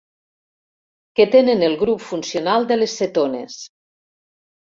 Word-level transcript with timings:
Que 1.19 1.25
tenen 1.35 1.61
el 1.67 1.75
grup 1.83 2.01
funcional 2.07 2.67
de 2.71 2.77
les 2.79 2.95
cetones. 3.01 3.59